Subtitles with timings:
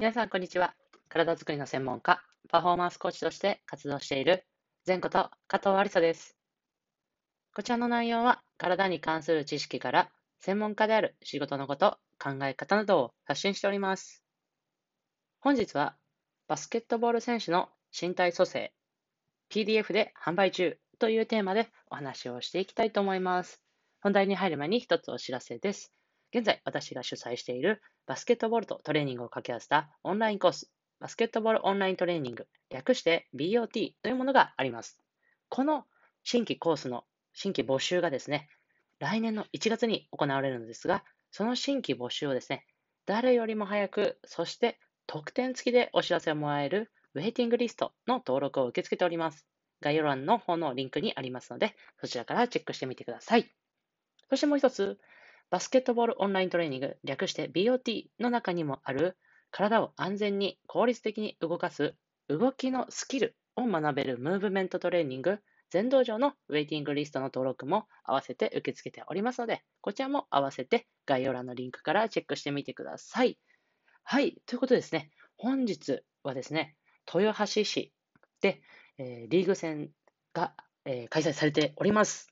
[0.00, 0.74] 皆さん、こんにちは。
[1.10, 4.46] 体づくりの専門家、パフォーマンスコーチとして活動している、
[4.86, 6.38] 前こと加藤ありさです。
[7.54, 14.24] こちらの内容は、体に関する知識から、専門家である仕事のこと、考え方などを発信しております。
[15.38, 15.98] 本日は、
[16.48, 18.72] バスケットボール選手の身体組成、
[19.50, 23.60] PDF で販売中というテーマでお話をしていきたいと思います。
[24.00, 25.92] 本題に入る前に一つお知らせです。
[26.32, 30.70] 現在、私が主催しているバスケットボールとトレーニングを掛け合わせたオンラインコース、
[31.00, 34.98] バスケットボールオンライントレーニング、略して BOT というものがあります。
[35.48, 35.86] この
[36.22, 38.48] 新規コースの新規募集がですね、
[39.00, 42.66] 来年の1月に行われるのですが、その新規募集をですね、
[43.06, 49.46] 誰よりも早く、そして特典付きでお知らせをもらえるウェイティングリストの登録を受け付けております。
[49.80, 53.50] 概要欄の方のリンクにありますので、そちらからチェックしてみてください。
[54.28, 55.00] そしてもう一つ、
[55.50, 59.16] バスケットボールオンライントレーニング、略して BOT の中にもある、
[59.50, 61.96] 体を安全に効率的に動かす
[62.28, 73.36] 動きのスキルを学べるムーブメントトレーニング、全道場のウェイティングリストの登録も合わせて受け付けておりますので、こちらも合わせて概要欄のリンクからチェックしてみてください。
[74.04, 76.76] はい、ということですね、本日はですね、
[77.12, 77.92] 豊橋市
[78.40, 78.62] で、
[78.98, 79.90] えー、リーグ戦
[80.32, 80.54] が、
[80.84, 82.29] えー、開催されております。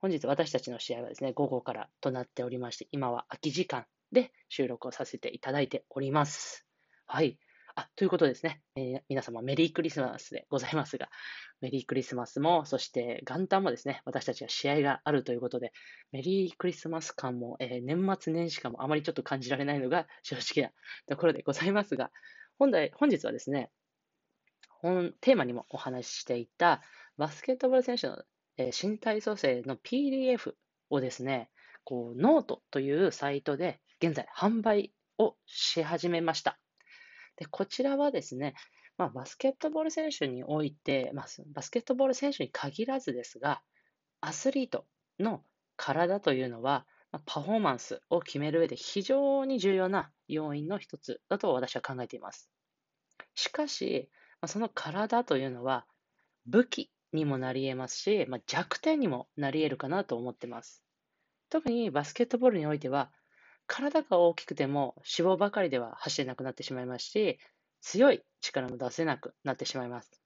[0.00, 6.64] 本日私たちの試合はですね、午後からとなっておりまして、今は空き時間で収録をさせていただいております。
[7.06, 7.38] はい。
[7.74, 11.10] あ、ということですね、えー、皆様メリークリスマスでございますが、
[11.60, 15.72] メリークリスマスも、そして元旦もですね、私たちは試合があるということで、
[16.12, 20.72] メリークリスマス感も、えー、年末年始感もあまりちょっと感じられないのが正直な
[21.08, 22.10] ところでございますが、
[22.58, 23.70] 本来、本日はですね、
[24.68, 26.80] 本テーマにもお話ししていた
[27.18, 28.22] バスケットボール選手の
[28.60, 30.52] え身体組成の PDF
[30.90, 31.50] をですね、
[31.84, 36.58] こう、ノートというサイトで現在販売をし始めました。
[37.36, 38.54] で、こちらはですね、
[38.98, 43.62] まあ、バスケットボール選手において、まあ、バスケットボール選手に限らずですが、
[44.20, 44.86] アスリート
[45.18, 45.42] の
[45.76, 46.86] 体というのは、
[47.26, 52.50] パフォーマンスを決める上で非常に重要な要因の一つだと私は考えています。
[53.34, 54.08] しかし、
[54.46, 55.86] その体というのは
[56.46, 60.82] 武器にもなり得ますし、まあ、弱点にもなり得るかなと思ってます。
[61.48, 63.10] 特にバスケットボールにおいては、
[63.66, 67.38] 体が大きくても脂肪ばかりでは走れなくなってしまいますし、
[67.80, 70.22] 強い力も出せなくなってしまいます。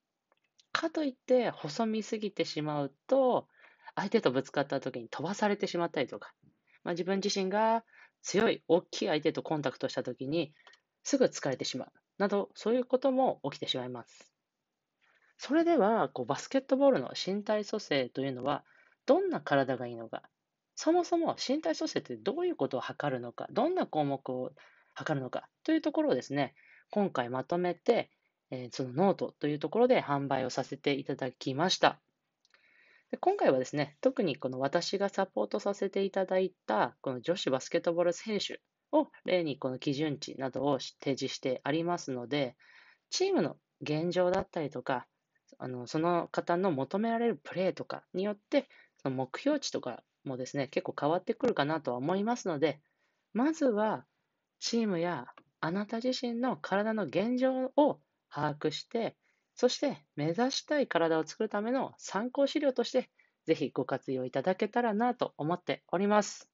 [0.72, 3.48] かといって細身すぎてしまうと、
[3.94, 6.32] 相手とぶつかった時に飛ばされてしまったりとか、
[6.82, 7.84] まあ、自分自身が
[8.22, 10.52] 強い大きい相手とコンタクトした時に
[11.04, 14.33] すぐ疲れてしまうなど、そういうことも起きてしまいます。
[15.36, 18.64] それでは、こうバスケットボールの身体組成というのは、
[19.06, 20.22] どんな体がいいのか、
[20.74, 24.52] そもそも身体組成ってどういうことを測るのか、どんな項目を
[24.94, 26.54] 測るのかというところをですね、
[26.90, 28.10] 今回まとめて、
[28.50, 32.00] えー、そのノートというところで販売をさせていただきました。
[33.10, 38.60] で今回はですね、特にこの私がサポートさせていただいた、この女子バスケットボール選手
[38.92, 42.56] を例にこの基準値などを提示してありますので、
[43.10, 45.06] チームの現状だったりとか、
[45.58, 48.68] あの、その方の求められるプレーとかによって、
[49.02, 52.80] その目標値とかもですね、結構変わってくるかなとは思いますので、
[53.32, 54.06] まずは、
[54.60, 55.26] チームや
[55.60, 58.00] あなた自身の体の現状を
[58.30, 59.16] 把握して、
[59.54, 63.10] そして目指したい体を作るための参考資料として、
[63.46, 66.48] ぜひご活用いただけたらなと思っております。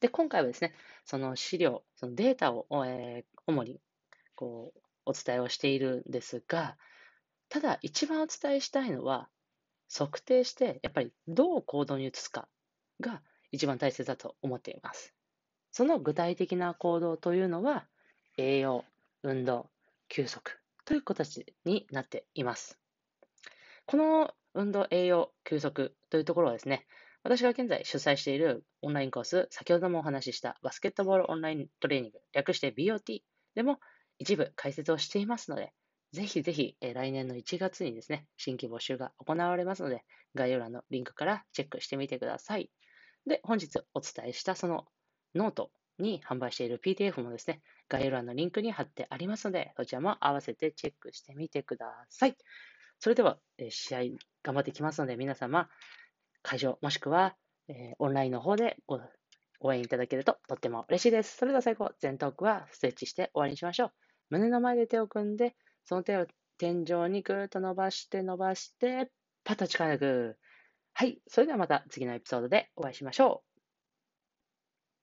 [0.00, 0.74] で、今回はですね、
[1.04, 3.80] その資料、そのデータを、えー、主に
[4.34, 6.76] こうお伝えをしているんですが、
[7.56, 9.30] ただ、一番お伝えしたいのは、
[9.90, 12.50] 測定して、やっぱりどう行動に移すか
[13.00, 15.14] が一番大切だと思っています。
[15.72, 17.86] その具体的な行動というのは、
[18.36, 18.84] 栄養、
[19.22, 19.70] 運動、
[20.10, 22.78] 休息という形になっています。
[23.86, 26.86] この運動、栄養、休息というところはですね、
[27.22, 33.20] 私が現在主催しているオンラインコース、先ほどもお話ししたバスケットボールオンライントレーニング、略して BOT
[33.54, 33.80] でも
[34.18, 35.72] 一部解説をしていますので、
[36.16, 40.02] ぜひぜひ、え来年の1月にですね、新規募集が行われますので、
[40.34, 42.70] 概要欄のリンクからチェックしてみてください。
[43.26, 44.86] で、本日お伝えしたその
[45.34, 47.60] ノートに販売している PDF もですね、
[47.90, 52.36] 概要欄のリンクに貼ってありますので、そちらも合わせてチェックしてみてください。
[52.98, 54.00] それでは、え試合
[54.42, 55.68] 頑張ってきますので、皆様、
[56.40, 57.36] 会場もしくは、
[57.68, 58.98] えオンラインの方でご
[59.60, 61.36] 応援いただけるととっても嬉しいです。
[61.36, 63.92] それでは最後、全トークはストレッチして終わりにしましょう。
[64.30, 65.54] 胸の前で手を組んで、
[65.86, 66.26] その手を
[66.58, 69.10] 天井にぐーっと伸ばして伸ばして、
[69.44, 70.38] パッと力抜く。
[70.92, 71.20] はい。
[71.28, 73.45] それではまた次のエピソードでお会いしましょう。